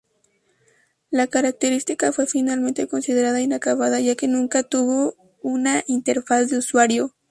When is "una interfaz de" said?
5.43-6.57